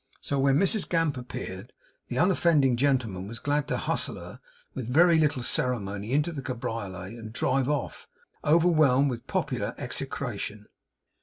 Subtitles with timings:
[0.19, 1.73] So when Mrs Gamp appeared,
[2.07, 4.39] the unoffending gentleman was glad to hustle her
[4.73, 8.07] with very little ceremony into the cabriolet, and drive off,
[8.43, 10.65] overwhelmed with popular execration.